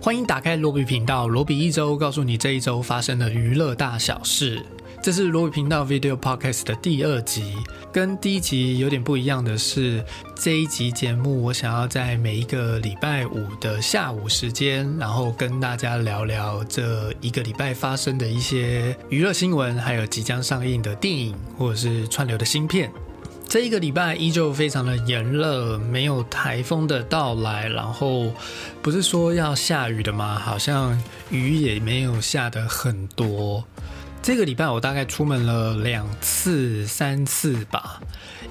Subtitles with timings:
[0.00, 4.64] 欢迎打开罗比频道，罗比一周告诉你这一周发生的娱乐大小事。
[5.02, 7.54] 这是罗比频道 Video Podcast 的第二集，
[7.92, 10.02] 跟第一集有点不一样的是，
[10.36, 22.90] 这一集节目我想要在每一个礼拜五的下午时间，然后跟大家聊聊这一个礼拜发生的一些娱乐新闻，还有即将上映的电影或者是串流的新片。
[23.48, 28.30] 这一个礼拜依旧非常的炎热，没有台风的到来，然后
[28.82, 30.38] 不是说要下雨的吗？
[30.38, 33.64] 好像雨也没有下的很多。
[34.20, 38.02] 这个礼拜我大概出门了两次、三次吧，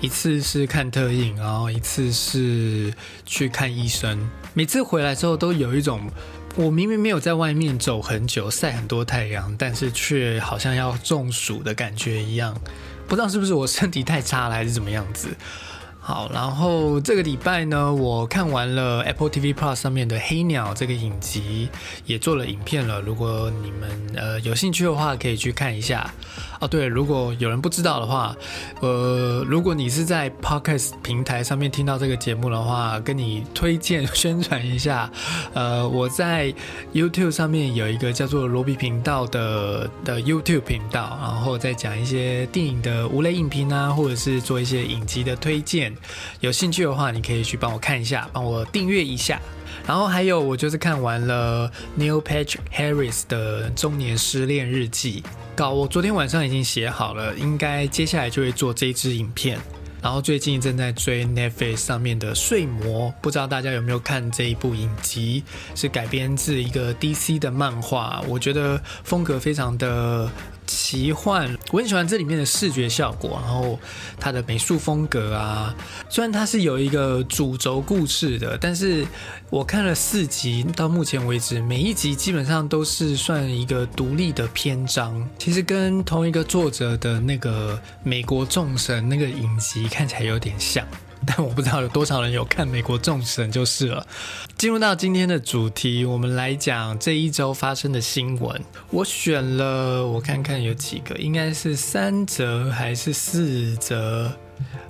[0.01, 2.91] 一次是看特映，然后一次是
[3.23, 4.27] 去看医生。
[4.55, 6.09] 每次回来之后都有一种，
[6.55, 12.59] 我明明没有在外面走很久、晒很多太阳，但是却好像要中暑的感觉一样。
[13.07, 15.29] 不知道是不是我身体太差了，还是怎么样子。
[15.99, 21.67] 好，然后这个礼拜呢，我看完了 Apple TV Plus 上面的《黑鸟》这个影集，
[22.05, 23.01] 也做了影片了。
[23.01, 26.09] 如果你们呃有兴趣的话，可以去看一下。
[26.59, 28.35] 哦，对，如果有人不知道的话，
[28.81, 35.09] 呃，如果你是在 Podcast 平台上面听到这个节目的话，跟你推荐宣传一下。
[35.53, 36.53] 呃， 我在
[36.93, 45.95] YouTube 上面有一个叫做罗比频道的的 YouTube 频道，然后再讲一些电影的无雷影评啊，或者是做一些影集的推荐。
[46.39, 49.39] 有兴趣的话，你可以去帮我看一下，帮我订阅一下。
[49.87, 55.23] 然后还有，我就是看完了 Neil Patrick Harris 的中年失恋日记。
[55.55, 59.57] 稿我昨天晚上已经写好了，应该接下来就会做这支影片。
[59.99, 65.43] 然后最近正在追 Netflix 上面的《睡魔》，不知道大家有没有看这一部影集？
[65.73, 70.29] 是改编自一个 DC 的漫画，我觉得风格非常的。
[70.67, 73.79] 奇幻，我很喜欢这里面的视觉效果，然后
[74.19, 75.73] 它的美术风格啊。
[76.09, 79.07] 虽然它是有一个主轴故事的，但是
[79.49, 85.27] 我看了四集，到目前为止，每一集基本上都是算一个独立的篇章。
[85.39, 90.85] 其实跟同一个作者的那个《美国众神》那个影集看起来有点像。
[91.25, 94.05] 但我不知道有多少人有看《美国众神》就是了。
[94.57, 98.61] 进入到今天的主题，我们来讲这一周发生的新闻。
[98.89, 104.31] 我选了，我看看有几个，应该是三则还是四则，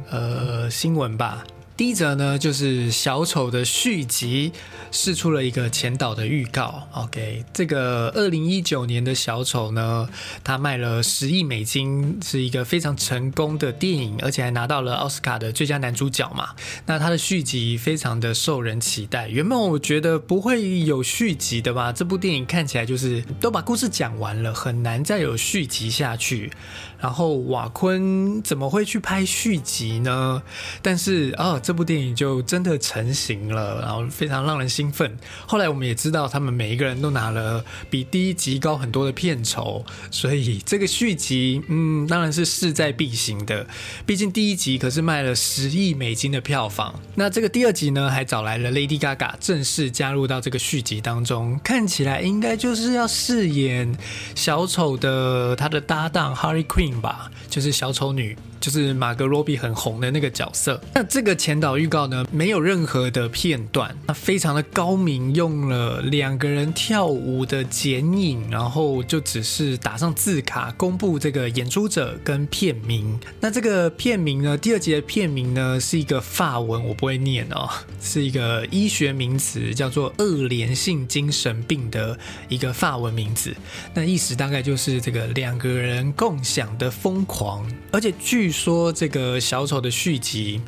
[0.10, 1.44] 呃，新闻吧。
[1.78, 4.52] 第一则呢，就是小丑的续集
[4.92, 6.88] 试出了一个前导的预告。
[6.92, 10.10] OK，这个二零一九年的小丑呢，
[10.44, 16.50] 他卖了十亿美金，是一个非常成功的电影，而且还拿到了奥斯卡的最佳男主角嘛。
[16.88, 19.30] 那他的续集非常的受人期待。
[19.30, 26.52] 原本我觉得不会有续集的吧，这部电影看起来就是都把故事讲完了，很难再有续集下去。
[27.00, 30.41] 然后瓦昆怎么会去拍续集呢？
[30.81, 35.16] 但是啊，这部电影就真的成型了，然后非常让人兴奋。
[35.46, 43.66] 后来我们也知道，他们每一个人都拿了比第一集高很多的片酬，所以这个续集，嗯，当然是势在必行的。
[44.06, 47.00] 毕竟第一集可是卖了十亿美金的票房。
[47.16, 53.96] 那这个第二集呢，还找来了 Lady Gaga 正式加入到这个续集当中，看起来应该就是要饰演
[54.34, 56.87] 小丑的他的搭档 Harry Quinn。
[57.02, 58.38] 吧，就是小丑女。
[58.59, 60.81] 就是马格罗比很红的那个角色。
[60.94, 73.18] 那这个前导预告呢，没有任何的片段，那非常的高明，用了两个人跳舞的剪影，然后就只是打上字卡，公布这个演出者跟片名。
[73.40, 77.70] 那这个片名呢，第二集的片名呢是一个法文，我不会念哦，
[78.02, 82.18] 是一个医学名词，叫做二联性精神病的
[82.50, 83.56] 一个法文名字。
[83.94, 88.52] 那意思大概就是这个两个人共享的疯狂，而且据。
[88.58, 90.60] 说这个小丑的续集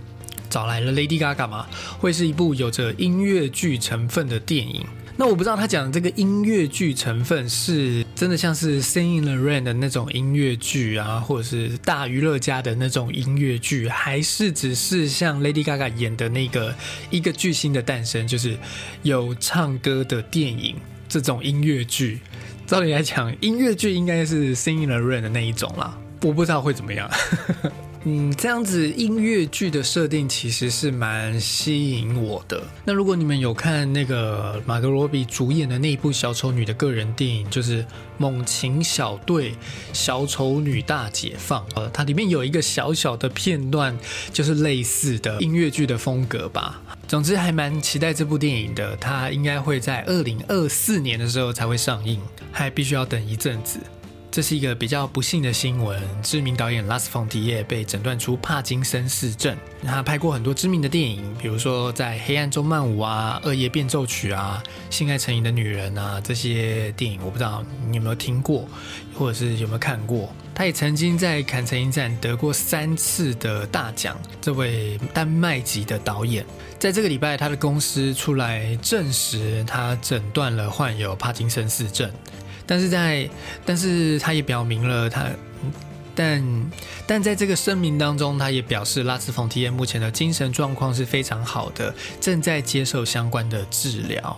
[0.48, 1.66] 找来了 Lady Gaga 嘛，
[1.98, 4.86] 会是一部有着音乐剧成分的电影。
[5.18, 16.76] 那我不知道他讲的这个音乐剧成分是真的像是《Sing in the Rain》的那种音乐剧啊，或者是大娱乐家的那种音乐剧，还是只是像 Lady Gaga 演的那个
[17.10, 18.56] 一个巨星的诞生，就是
[19.02, 20.76] 有唱歌的电影
[21.08, 22.20] 这种音乐剧。
[22.70, 25.98] 照理来讲，音乐剧应该是《Sing in the Rain》的那一种啦。
[26.22, 27.10] 我不知道会怎么样，
[28.06, 32.62] 嗯，这样子音乐剧的设定其实是蛮吸引我的。
[32.86, 37.82] 那如果你们有看那个马格罗比主演的那一部小丑女的个人电影，就是
[38.20, 39.56] 《猛禽小队：
[39.92, 43.98] 小丑女大解放》，呃，它里面有一个小小的片段，
[44.32, 46.80] 就是类似的音乐剧的风格吧。
[47.10, 52.22] 总之还蛮期待这部电影的，它应该会在二零二四年的时候才会上映，
[52.52, 53.80] 还必须要等一阵子。
[54.30, 56.00] 这是一个比较不幸的新闻。
[56.22, 59.58] 知名导演拉斯冯提耶被诊断出帕金森氏症。
[59.84, 64.62] 他拍过很多知名的电影，比如说在《黑暗中漫舞》啊，《恶夜变奏曲》啊，
[64.96, 68.68] 《性爱成瘾的女人》啊，这些电影我不知道你有没有听过，
[69.16, 70.32] 或者是有没有看过。
[70.60, 74.20] 他也曾经在坎城影展得过三次的大奖。
[74.42, 76.46] 这位丹麦籍的导演，
[76.78, 82.12] 在这个礼拜，他的公司出来证实他诊断了患有帕金森氏症。
[82.68, 83.30] 但是在，
[83.66, 85.28] 但是他也表明了他，
[86.14, 86.72] 但
[87.08, 94.38] 但在这个声明当中，他也表示拉斯冯提耶目前的精神状况是非常好的，正在接受相关的治疗，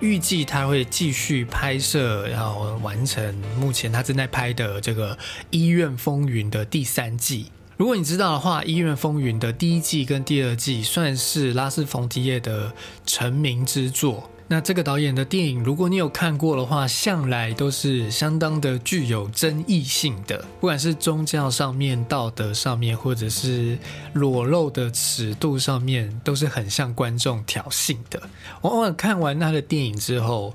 [0.00, 5.14] 预计他会继续拍摄，然后完成目前他正在拍的这个
[5.50, 7.52] 《医院风云》的第三季。
[7.76, 12.72] 如果你知道的话，《医院风云》的第一季跟第二季算是拉斯冯提耶的
[13.06, 14.30] 成名之作。
[14.52, 23.78] 那这个导演的电影，如果你有看过的话，向来都是相当的具有争议性的，不管是宗教上面、道德上面，或者是
[24.12, 28.20] 裸露的尺度上面，都是很向观众挑衅的。
[28.62, 30.52] 往往看完他的电影之后。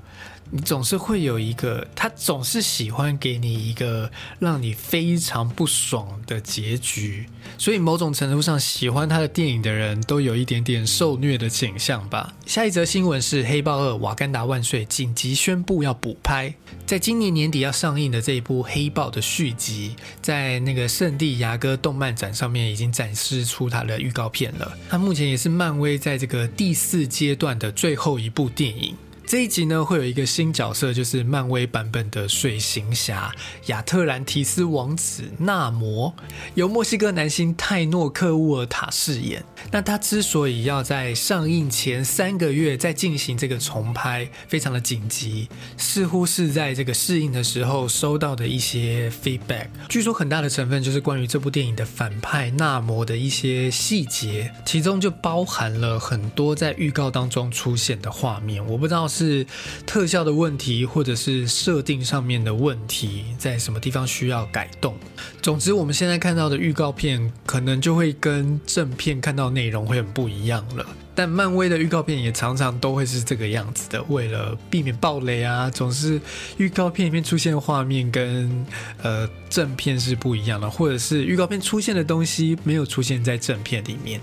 [0.50, 7.26] 你总是会有一个，他总是喜欢给你一个让你非常不爽的结局，
[7.58, 12.34] 所以某种程度上，喜欢他的电影的人都有一点点受虐的倾向吧。
[12.46, 16.54] 下一则新闻是《黑豹二：瓦干达万岁》紧急宣布要补拍，
[16.86, 24.72] 在今年年底要上映的这一部《黑豹》的续集，在那个圣地牙哥动漫展上面已经展示出它的预告片了。
[24.88, 28.94] 它目前也是漫威在这个第四阶段的最后一部电影。
[29.26, 33.34] 这一集呢，会有一个新角色，就是漫威版本的水行侠
[33.66, 36.14] 亚特兰提斯王子纳摩，
[36.54, 39.44] 由墨西哥男星泰诺克乌尔塔饰演。
[39.72, 49.66] 那他之所以要在上映前三个月再进行这个重拍，非常的紧急，似乎是在这个试映的时候收到的一些 feedback。
[49.88, 58.64] 据说很大的成分就是关于这部电影的反派纳摩的一些细节，其中就包含了很多在预告当中出现的画面。
[58.64, 59.08] 我不知道。
[59.16, 59.46] 是
[59.86, 64.94] 特效的问题，或者是设定上面的问题，在什么地方需要改动？
[65.40, 70.86] 总之，我们现在看到的预告片可能就会跟正片看到内容会很不一样了。
[71.14, 76.20] 但漫威的预告片也常常都会是这个样子的，为了避免暴雷啊，总是
[76.58, 78.66] 预告片里面出现的画面跟
[79.02, 84.20] 呃正片是不一样的，或者是预告片出现的东西没有出现在正片里面。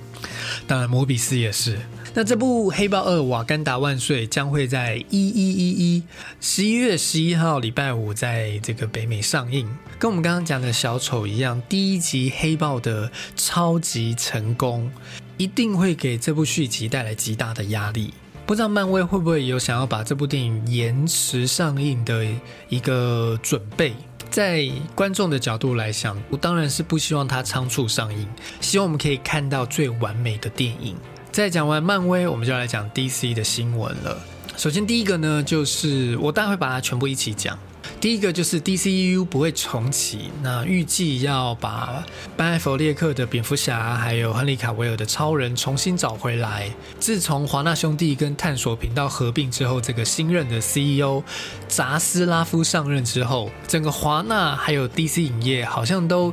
[0.67, 1.79] 当然，摩比斯也是。
[2.15, 6.03] 那这部《黑豹二：瓦干达万岁》将会在一一一一
[6.39, 9.67] 十一月十一号礼拜五在这个北美上映。
[9.97, 14.91] 跟我们刚刚讲的小丑一样，第一集黑豹的超级成功，
[15.37, 18.13] 一定会给这部续集带来极大的压力。
[18.45, 22.23] 不知道漫威会不会有想要把这部电影延迟上映的
[22.69, 23.91] 一个准备？
[24.29, 28.27] 在观众的角度来想，我当然是不希望它仓促上映，
[28.61, 30.95] 希望我们可以看到最完美的电影。
[31.33, 34.15] 在讲完漫威，我们就来讲 DC 的新闻了。
[34.55, 37.57] 首先，第一个呢，就是我大概会把它全部一起讲。
[37.99, 42.03] 第一个就是 DCU 不会重启，那预计要把
[42.37, 46.69] 班艾弗列克的蝙蝠侠，还有亨利卡维尔的超人重新找回来。
[46.99, 51.23] 自从华纳兄弟跟探索频道合并之后，这个新任的 CEO
[51.67, 56.31] 扎斯拉夫上任之后，整个华纳还有 DC 影业好像都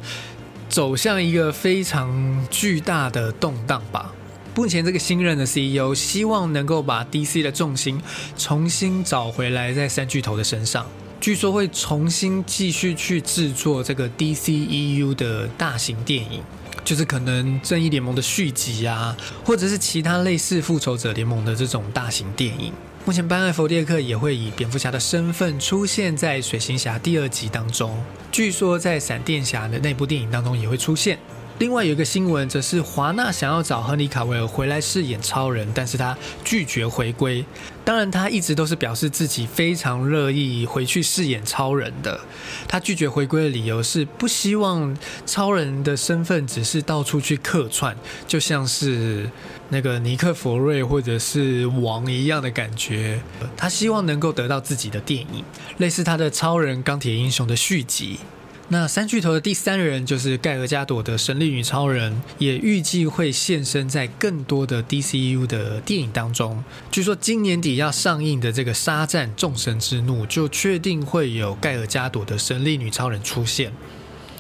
[0.69, 4.13] 走向一个非常巨大的动荡吧。
[4.55, 8.01] 目前这个新任的 CEO 希望能够把 DC 的重心
[8.37, 10.85] 重新找回来，在三巨头的身上。
[11.21, 16.43] 据说会重新继续去制作这个 DCEU 的大型电影，
[16.83, 22.73] 就是可能正义联盟的续集啊，或者是其他类似复仇者联盟的这种大型电影。
[23.05, 31.19] 目前班艾弗列克也会以蝙蝠侠的身份出现在水行侠第二集当中，据说在闪电侠的那部电影当中也会出现。
[31.61, 37.45] 另外有一个新闻，则是华纳想要找亨利卡维尔回来饰演超人，但是他拒绝回归。
[37.85, 42.19] 当然，他一直都是表示自己非常乐意回去饰演超人的。
[42.67, 47.95] 他拒绝回归的理由是不希望超人的身份只是到处去客串，
[48.27, 49.31] 就像是
[49.69, 53.21] 那个尼克弗瑞或者是王一样的感觉。
[53.55, 55.45] 他希望能够得到自己的电影，
[55.77, 58.19] 类似他的超人、钢铁英雄的续集。
[58.73, 66.63] 那三巨头的第三人就是盖尔加朵的神力女超人，也预计会现身在更多的 DCU 的电影当中。
[66.89, 73.73] 据说今年底要上映的这个《沙战众神之怒》就确定会有盖尔加朵的神力女超人出现，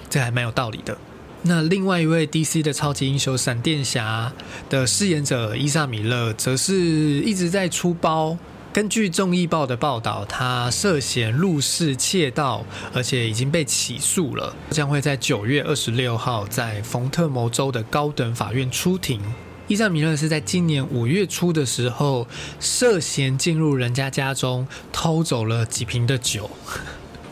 [0.08, 0.96] 这还蛮有道理的。
[1.42, 4.32] 那另外一位 DC 的超级英雄闪电侠
[4.68, 8.38] 的饰演者伊萨米勒，则是一直在出包。
[8.72, 19.20] 根据《众议报》的报道，他涉嫌入室窃盗，而且已经被起诉了，将会在九月二十六号在冯特摩州的高等法院出庭。
[19.66, 22.28] 伊萨米勒是在今年五月初的时候，
[22.60, 26.48] 涉嫌进入人家家中偷走了几瓶的酒。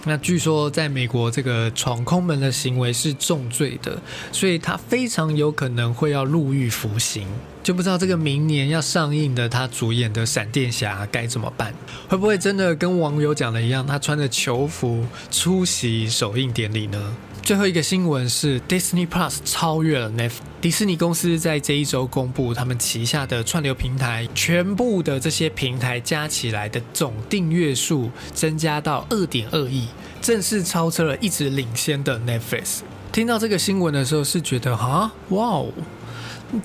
[0.08, 4.00] 那据说在美国，这个闯空门的行为是重罪的，
[4.32, 7.28] 所以他非常有可能会要入狱服刑。
[7.62, 11.74] 就不知道这个明年要上映的他主演的《闪电侠》该怎么办？
[12.08, 17.14] 会不会真的跟网友讲的一样，他穿着囚服出席首映典礼呢？
[17.48, 20.32] 最后一个新闻是，Disney Plus 超越了 Netflix。
[20.60, 29.88] 迪士尼公司在这一周公布，他们旗下的串流平台全部的这些平台加起来的总订阅数增加到二点二亿，
[30.20, 32.80] 正式超车了一直领先的 Netflix。
[33.10, 35.72] 听到这个新闻的时候，是觉得啊，哇哦，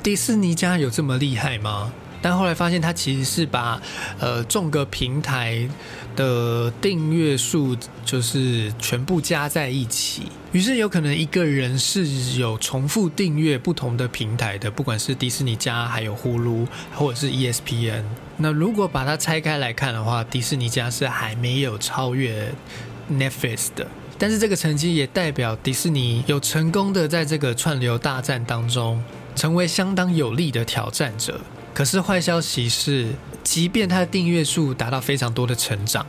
[0.04, 1.94] 迪士尼家有这么厉害吗？
[2.24, 3.80] 但后来发现，它其实是把
[4.18, 5.70] 呃众个平台
[6.16, 7.76] 的订阅数
[8.06, 16.66] 就是全部加在一起，于是有可能一个人是有重复订阅不同的平台的，不管是迪士尼家、还有呼噜
[16.96, 18.04] 或者是 ESPN。
[18.38, 22.54] 那如果把它拆开来看的话，迪士尼家是还没有超越
[23.12, 23.86] Netflix 的，
[24.18, 29.04] 但是这个成绩也代表迪士尼有成功的在这个串流大战当中
[29.36, 31.42] 成为相当有力的挑战者。
[31.74, 33.08] 可是坏消息是，
[33.44, 36.06] 即便它的订阅数达到非常多的成长，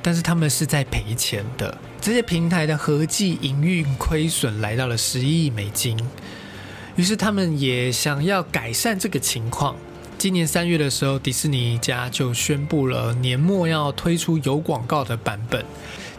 [0.00, 1.76] 但是他们是在赔钱的。
[2.00, 5.98] 这些平台的合计营运亏损来到了十一亿美金，
[6.94, 9.74] 于是他们也想要改善这个情况。
[10.16, 15.64] 今年三月的时候，迪士尼家就宣布了年末要推出有广告的版本。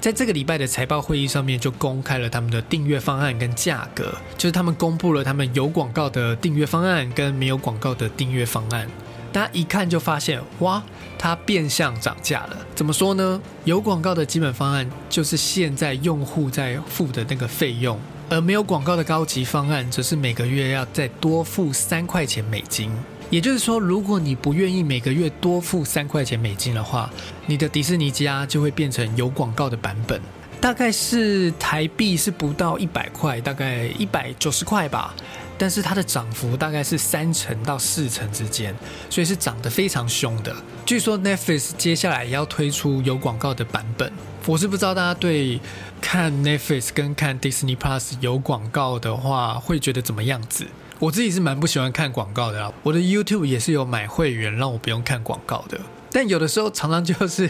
[0.01, 8.87] 在这个礼拜的财报会议上面，就公开了他们的订阅方案跟价格，就是他们公布了他们有广告的订阅方案跟没有广告的订阅方案。
[9.33, 10.81] 大家一看就发现，哇，
[11.17, 12.57] 它变相涨价了。
[12.73, 13.41] 怎么说呢？
[13.65, 22.89] 有广告的基本方案就是现在用户在付的那个费用，而没有广告的高级方案则是每个月要再多付三块钱美金。
[23.29, 27.09] 也就是说，如果你不愿意每个月多付三块钱美金的话，
[27.45, 30.19] 你的迪士尼家就会变成有广告的版本，
[30.59, 35.13] 大概是台币是不到一百块，大概一百九十块吧。
[35.59, 38.73] 但是它的涨幅大概是三成到四成之间，
[39.09, 40.55] 所以是涨得非常凶的。
[40.85, 44.11] 据说 Netflix 接下来要推出有广告的版本，
[44.45, 45.59] 我是不知道大家对
[45.99, 50.65] 看 Netflix 跟看 Disney Plus 有广告的话会觉得怎么样子。
[50.99, 55.79] 我自己是蛮不喜欢看广告的啦，我的 YouTube 也是有买会员让我不用看广告的，
[56.11, 57.49] 但有的时候常常就是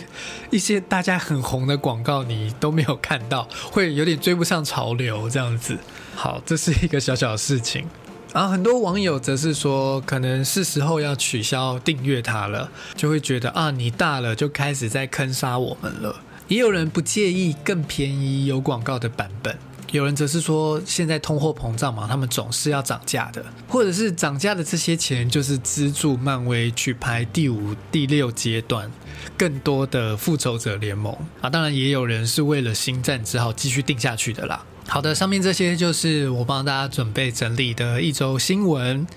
[0.51, 5.79] 一些大家很红的广告你都没有看到，会有点追不上潮流这样子。
[6.13, 7.88] 好，这是一个小小的事情。
[8.32, 16.15] 然后很多网友则是说，可能是时候要取消订阅它了，就会觉得啊，你大了就开始在坑杀我们了。
[16.48, 19.58] 也有人不介意更便宜有广告的版本。
[19.91, 28.91] 有人则是说，现在通货膨胀嘛，他们总是要涨价的，或者是涨价的这些钱就是资助漫威去拍第五、第六阶段
[29.38, 31.50] 更多的复仇者联盟啊。
[31.50, 34.63] 当然，也有人是为了星战只好继续定下去的啦。
[34.88, 39.08] 好的，上面这些就是我帮大家准备整理的一周新闻。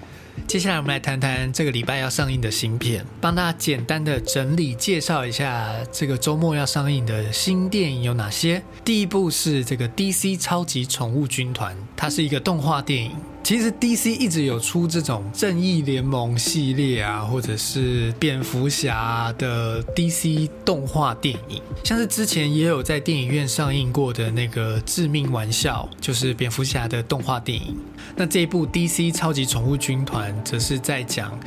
[0.47, 8.63] 接下来我们来谈谈这个礼拜要上映的新片，帮大家简单的整理介绍一下这个周末要上映的新电影有哪些。
[8.85, 13.13] 第一部是这个 DC 超级宠物军团，它是一个动画电影。
[13.43, 27.77] 其实 DC 一直有出这种正义联盟系列啊，或者是蝙蝠侠的 DC 动画电影，像是之前也有在电影院上映过的那个《致命玩笑》，就是蝙蝠侠的动画电影。
[28.15, 31.39] 那这一部 DC 超级宠物军团，则是在讲。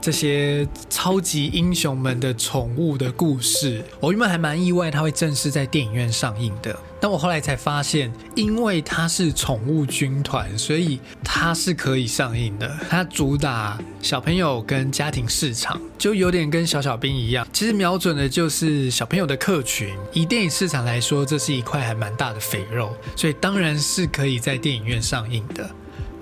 [0.00, 6.76] 这些超级英雄们的宠物的故事，我原本还蛮意外，它会正式在电影院上映的。
[7.00, 12.76] 但我后来才发现，因为它是宠物军团，所以它是可以上映的。
[12.88, 19.94] 它主打小朋友跟家庭市场，就有点跟小小兵一样，其实瞄准的就是小朋友的客群。
[20.12, 25.68] 以电影市场来说，这是一块还蛮大的肥肉，所以当然是可以在电影院上映的，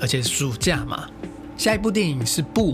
[0.00, 1.09] 而且暑假嘛。
[1.56, 2.73] 下一部电影是《不》。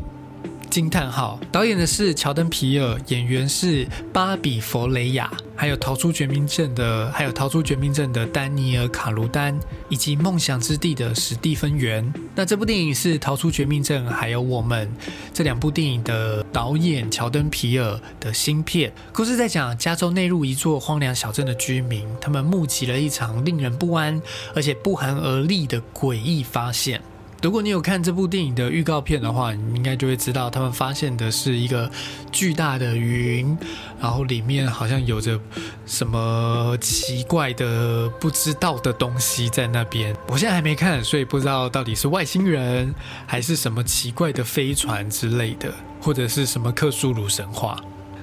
[0.72, 1.38] 惊叹号！
[1.52, 9.60] 导演的是乔登皮尔，演员是芭比佛雷亚，还有逃出绝命镇的，还有逃出绝命镇的丹尼尔卡卢丹，
[9.90, 12.10] 以及梦想之地的史蒂芬元。
[12.34, 14.90] 那这部电影是逃出绝命镇，还有我们
[15.34, 18.90] 这两部电影的导演乔登皮尔的新片。
[19.12, 24.18] 故事在讲加州内陆一座荒凉小镇的居民，他们目击了一场令人不安
[24.54, 26.98] 而且不寒而栗的诡异发现。
[27.42, 31.90] 如果你有看这部电影的预告片的话，你应该就会知道，他们发现的是一个
[32.30, 33.58] 巨大的云，
[34.00, 35.38] 然后里面好像有着
[35.84, 40.14] 什么奇怪的、不知道的东西在那边。
[40.28, 42.94] 我现在还没看，所以不知道到底是外星人，
[43.26, 47.76] 还是什么奇怪的飞船之类的，或者是什么克苏鲁神话。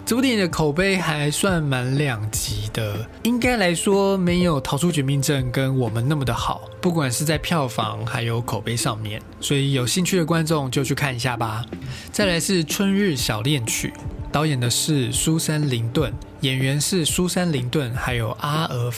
[0.09, 11.63] 这部电影的口碑还算蛮两极的，应该来说没有《逃出绝命镇》跟我们那么的好，不管是在票房还有口碑上面，所以有兴趣的观众就去看一下吧。
[12.11, 13.93] 再来是《春日小恋曲》，
[14.31, 16.11] 导演的是苏珊·林顿，
[16.41, 18.91] 演员是苏珊·林顿还有阿尔。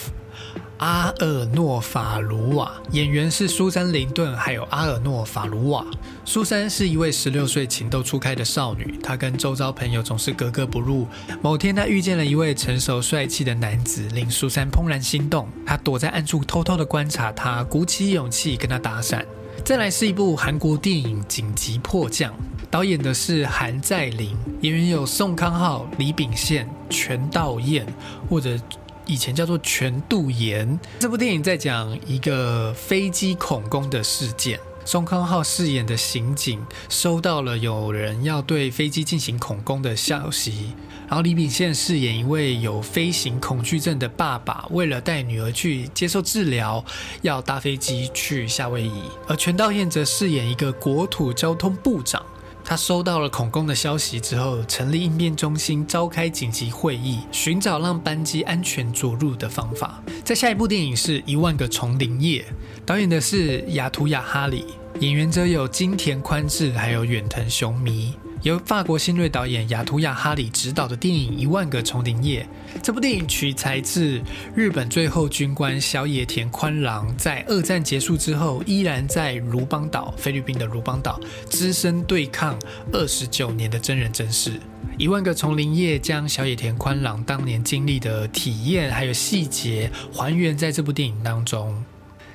[0.82, 5.86] 阿尔诺·法鲁瓦演员是苏珊·林顿，还有阿尔诺·法鲁瓦。
[6.24, 11.06] 苏珊是一位十六岁情窦初开的少女，她跟周遭朋友总是格格不入。
[11.40, 15.46] 某天，她遇见了一位成熟帅气的男子，令苏珊怦然心动。
[15.64, 19.24] 她躲在暗处偷偷的观察他，鼓起勇气跟他搭讪。
[19.64, 22.32] 再来是一部韩国电影《紧急迫降》，
[22.68, 27.86] 导演的是韩在林，演员有宋康昊、李秉宪、全道彦，
[28.28, 28.58] 或者。
[29.06, 30.78] 以前叫做全度妍。
[30.98, 34.58] 这部电影在讲一个飞机恐攻的事件。
[34.84, 40.72] 宋康昊饰演的刑警收到了有人要对飞机进行恐攻的消息，
[41.06, 46.84] 然后李秉宪饰演一位有飞行恐惧症的爸爸，为了带女儿去接受治疗，
[47.20, 49.02] 要搭飞机去夏威夷。
[49.28, 52.20] 而全道彦则饰演一个国土交通部长。
[52.64, 60.02] 他收到了恐攻的消息之后，成立应变中心，召开紧急会议，寻找让班机安全着陆的方法。
[60.24, 62.42] 在下一部电影是《一万个丛林夜》，
[62.86, 64.64] 导演的是雅图雅哈里，
[65.00, 68.14] 演员则有金田宽志还有远藤雄弥。
[68.42, 72.44] 由法国新锐导演雅图亚哈里执导的电影《一万个丛林夜》，
[72.82, 74.20] 这部电影取材自
[74.56, 82.58] 日本最后军官小野田宽郎在二战结束之后，依然在卢邦岛（菲律宾的卢邦岛）只身对抗
[82.92, 84.50] 二十九年的真人真事。
[84.98, 91.84] 《一万个丛林夜》将小野田宽郎当年经历的体验还有细节还原在这部电影当中。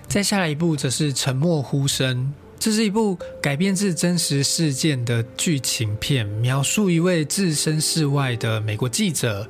[0.07, 2.33] 再下来一部则是《沉默呼声》。
[2.59, 9.47] 这是一部改编自真实事件的剧情片，描述一位置身事外的美国记者，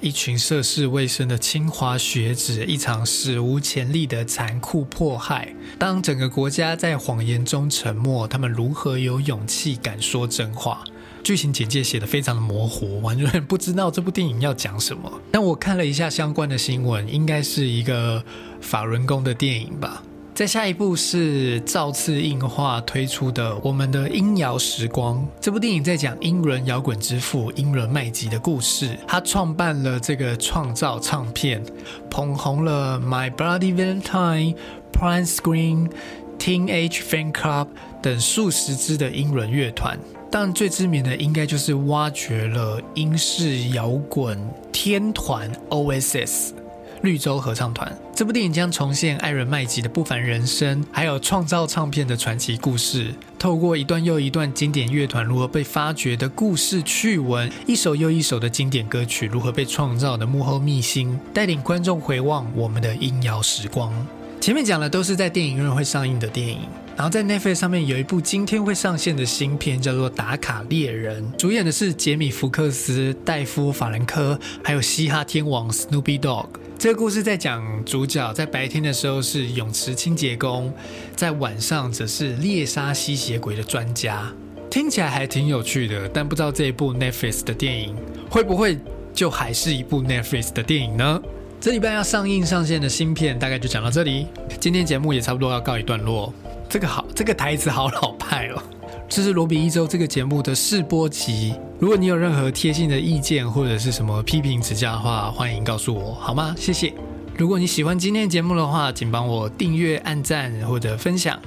[0.00, 5.54] 一群涉世未深的清华学子，一场史无前例的残酷迫害。
[5.78, 10.84] 当整个国家在谎言中沉默，他们如何有勇气敢说真话？
[11.22, 15.20] 剧情简介写的非常的模糊，完全不知道这部电影要讲什么。
[15.30, 18.22] 但我看了一下相关的新闻，应该是一个
[18.60, 20.02] 法轮功的电影吧。
[20.38, 28.96] 再下一部是造次映画推出的《我们的音摇时光》这部电影，在讲英伦摇滚之父英伦麦吉的故事。
[29.04, 31.60] 他创办了这个创造唱片，
[32.08, 34.54] 捧红了 My Bloody Valentine、
[34.92, 35.90] Prime Screen、
[36.38, 37.66] Teenage Fan Club
[38.00, 39.98] 等数十支的英伦乐团，
[40.30, 44.38] 但最知名的应该就是挖掘了英式摇滚
[44.70, 46.52] 天团 OSS。
[47.02, 53.14] 绿洲合唱团这部电影将重现艾伦麦吉的不凡人生，还有创造唱片的传奇故事。
[53.38, 63.92] 透过一段又一段经典乐团如何被发掘的故事趣闻，一首又一首的经典歌曲如何被创造的幕后秘辛，带领观众回望我们的音摇时光。
[64.40, 66.60] 前面讲的都是在电影院会上映的电影，
[66.96, 76.46] 然后在 Netflix 上面有一部今天会上线的新片，叫做《打卡猎人》，主演的是杰米·福克斯、戴夫·法兰科，还有嘻哈天王 Snoopy Dogg。
[76.78, 80.72] 这个故事在讲主角在白天的时候是泳池清洁工，
[81.16, 84.32] 在晚上则是猎杀吸血鬼的专家，
[84.70, 86.08] 听起来还挺有趣的。
[86.08, 87.96] 但不知道这一部 Netflix 的电影
[88.30, 88.78] 会不会
[89.12, 91.20] 就还是一部 Netflix 的电影呢？
[91.60, 94.28] 这礼拜要上映上线的新片大概就讲到这里，
[94.60, 96.32] 今天节目也差不多要告一段落。
[96.68, 98.62] 这个好，这个台词好老派哦。
[99.08, 101.54] 这是罗比一周这个节目的试播集。
[101.80, 106.54] 如果你有任何贴心的意见或者是什么批评指教的话，欢迎告诉我，好吗？
[106.58, 106.92] 谢谢。
[107.36, 111.38] 如果你喜欢今天的节目的话，请帮我订阅、按赞或者分享。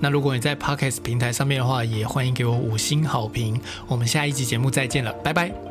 [0.00, 3.60] 那如果你在 Podcast 平台上面的话，也欢迎给我五星好评。
[3.86, 5.69] 我们下一集节目再见了，拜拜。